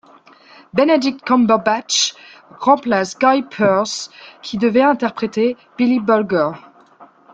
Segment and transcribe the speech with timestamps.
[0.73, 2.15] Benedict Cumberbatch
[2.59, 4.09] remplace Guy Pearce
[4.41, 6.53] qui devait interpréter Billy Bulger.